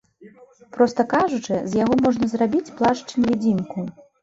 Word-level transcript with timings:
Проста 0.77 1.05
кажучы, 1.13 1.59
з 1.69 1.81
яго 1.83 1.99
можна 2.05 2.31
зрабіць 2.33 2.65
плашч-невідзімку. 2.83 3.89